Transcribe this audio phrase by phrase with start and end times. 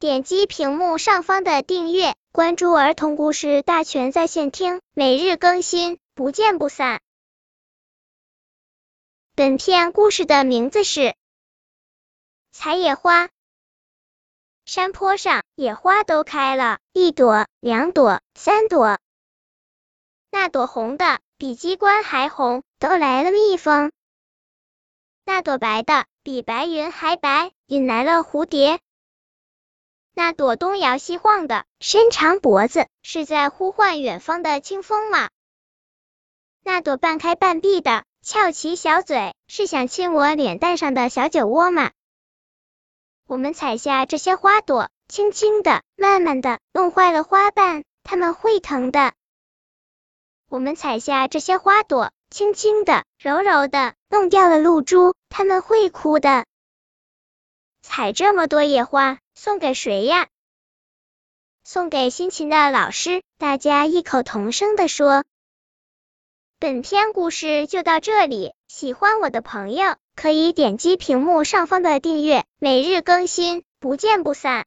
[0.00, 7.00] 点击屏幕上方的订阅，关注儿童故事大全在线听，每日更新，不见不散。
[9.34, 11.00] 本片故事的名字是
[12.52, 13.24] 《采野花》。
[14.66, 19.00] 山坡上，野花都开了，一朵、两朵、三朵。
[20.30, 23.90] 那朵红的比鸡冠还红，都来了蜜蜂。
[25.24, 28.78] 那朵白的比白云还白，引来了蝴蝶。
[30.18, 35.28] 那朵东摇西晃的，伸长脖子，是在呼唤远方的清风吗？
[36.64, 41.92] 那朵半开半闭的，翘起小嘴，是想亲我脸蛋上的小酒窝吗？
[43.28, 49.12] 我们采下这些花朵，轻轻的，慢慢的，弄坏了花瓣，它们会疼的。
[50.48, 56.44] 我们采下这些花朵，轻轻的，柔柔的，弄掉了露珠，它们会哭的。
[57.88, 60.28] 采这么多野花，送给谁呀？
[61.64, 63.22] 送给辛勤的老师。
[63.38, 65.24] 大家异口同声的说。
[66.58, 74.66] 本篇故事就到这里，喜欢我的朋友可以点击屏幕上方的订阅，每日更新，不见不散。